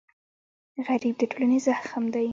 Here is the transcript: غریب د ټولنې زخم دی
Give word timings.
غریب 0.87 1.15
د 1.19 1.23
ټولنې 1.31 1.57
زخم 1.67 2.03
دی 2.13 2.27